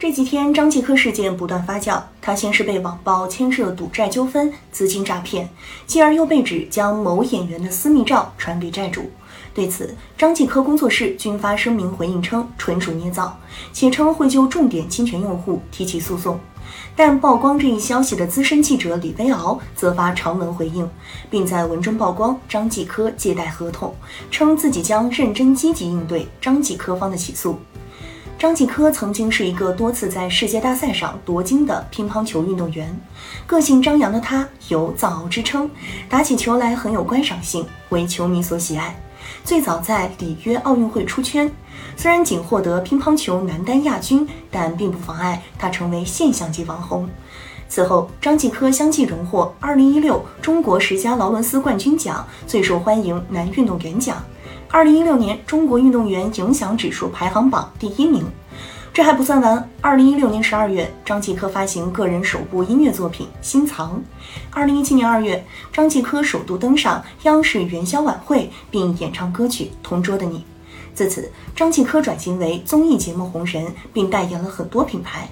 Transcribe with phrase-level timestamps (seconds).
[0.00, 2.00] 这几天，张继科事件不断发酵。
[2.22, 5.46] 他先是被网曝牵涉赌债纠纷、资金诈骗，
[5.86, 9.10] 继而又被指将某演员的私密照传给债主。
[9.52, 13.38] 对此，张继科工作室均发声明回应称纯属捏造，
[13.74, 16.40] 且称会就重点侵权用户提起诉讼。
[16.96, 20.88] 但曝光这一消息的资深记者李飞敖则发长文回应，
[21.28, 23.94] 并在文中曝光张继科借贷合同，
[24.30, 27.58] 称自己将认真积极应对张继科方的起诉。
[28.40, 32.98] 张继科曾经是一个多次在世界大赛上夺金的乒乓球运动员，
[33.46, 35.70] 个性张扬的他有“藏獒”之称，
[36.08, 38.98] 打起球来很有观赏性，为球迷所喜爱。
[39.44, 41.52] 最早在里约奥运会出圈，
[41.98, 47.06] 虽然仅获得乒乓球男单亚军，但并不妨碍他成为现象级网红。
[47.68, 54.16] 此后，张继科相继荣获2016中国十佳劳伦斯冠军奖、最受欢迎男运动员奖。
[54.72, 58.24] 二零一六年中国运动员影响指数排行榜第一名，
[58.94, 59.68] 这还不算完。
[59.80, 63.96] 二零一六年十二月，张继科发行个人首部音乐作品《心藏》。
[64.52, 70.38] 二零一七年二月，张继科首度登上央视元宵晚会，并演唱歌曲《同桌的你》。
[70.94, 75.28] 自此，张继科转型为综艺节目红人，并代言了很多品牌。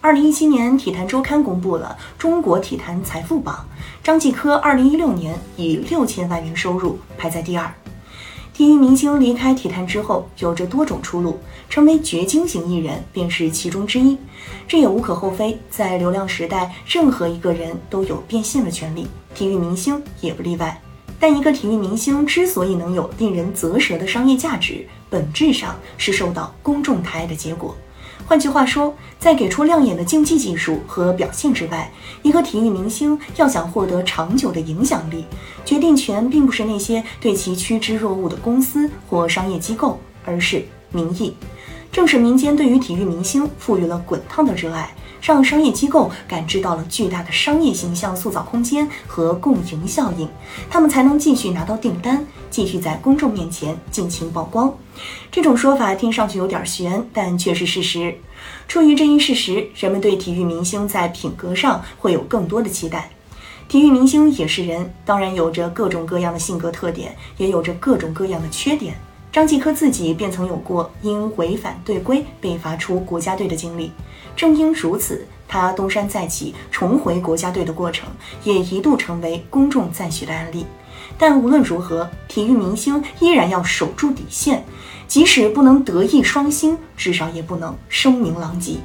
[0.00, 3.66] 二零一七年，体坛周刊公布了中国体坛财富榜，
[4.02, 7.70] 张继科二零一六年以六千万元收入排在第二。
[8.58, 11.38] 体育明星离开体坛之后，有着多种出路，
[11.70, 14.18] 成为绝经型艺人便是其中之一。
[14.66, 20.76] 这也无可厚非，在流量时代，任何一个人都有变现的权利，体育明星也不例外。
[21.20, 27.76] 但一个体育明星之所以能有令人啧舌的商业价值，本质上是受到公众抬爱的结果。
[28.26, 31.90] 换句话说，在给出亮眼的竞技技术和表现之外，
[32.22, 35.24] 一个体育明星要想获得长久的影响力，
[35.64, 41.34] 决定权并不是那些对其趋之若鹜的公司或商业机构，而是民意。
[41.90, 50.28] 正是民间对于体育明星赋予了滚烫的热爱，让商业机构感知到了巨大的商业形象塑造空间和共赢效应，
[50.70, 54.72] 他们才能继续拿到订单，继续在公众面前尽情曝光。
[55.30, 58.14] 这种说法听上去有点悬，但却是事实。
[58.68, 63.10] 出于这一事实，人们对体育明星在品格上会有更多的期待。
[63.66, 68.94] 体育明星也是人，当然有着各种各样的性格特点，也有着各种各样的缺点。
[69.30, 73.92] 张继科自己便曾有过因违反队规被罚出国家队的经历。
[74.34, 78.08] 正因如此，他东山再起、重回国家队的过程，
[78.44, 80.64] 也一度成为公众赞许的案例。
[81.18, 84.64] 但无论如何，体育明星依然要守住底线，
[85.06, 88.76] 即使不能德艺双馨，至少也不能声名狼藉。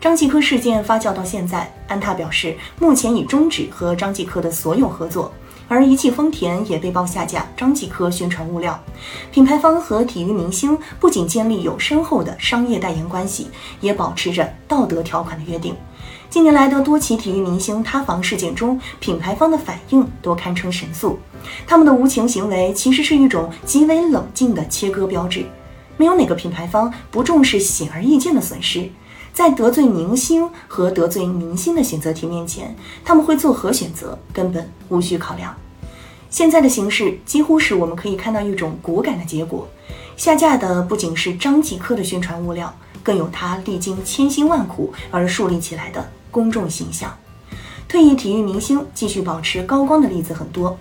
[0.00, 5.32] 张继科事件发酵到现在，安踏表示目前已终止和张继科的所有合作，
[5.68, 8.78] 而一汽丰田也被曝下架张继科宣传物料。
[9.30, 13.48] 品牌方和体育明星不仅建立有深厚的商业代言关系，
[13.80, 15.74] 也保持着道德条款的约定。
[16.28, 21.18] 近年来的多起体育明星塌房事件中，品牌方的反应都堪称神速。
[21.66, 25.46] 他们的无情行为其实是一种极为冷静的切割标志。
[25.96, 28.90] 没有哪个品牌方不重视显而易见的损失，
[29.36, 32.74] 在得罪明星和得罪明星的选择题面前，
[33.04, 35.54] 他们会作何选择，根本无需考量。
[36.30, 39.68] 现在的形势几乎是我们可以看到一种骨感的结果。
[40.16, 46.10] 下架的不仅是张继科的宣传物料，更有他历经千辛万苦而树立起来的。
[46.30, 47.14] 公众形象，
[47.86, 50.78] 退役体育明星继续保持高光的例子很多，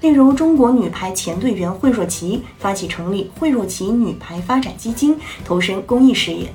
[0.00, 6.50] 例如中国女排前队员惠若琪发起成立惠若琪女排发展基金，投身公益事业。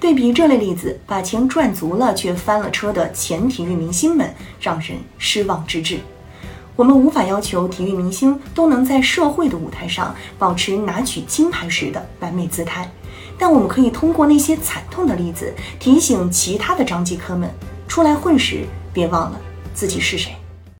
[0.00, 5.98] 对比这类例子，把钱赚足了却翻了车的前体育明星们，让人失望之至。
[6.76, 12.88] 我们无法要求体育明星都能在社会的舞台上保持拿取金牌时的完美姿态，
[13.36, 17.50] 但我们可以通过那些惨痛的例子，提醒其他的张继科们。
[17.88, 19.40] 出来混时，别忘了
[19.74, 20.37] 自己是谁。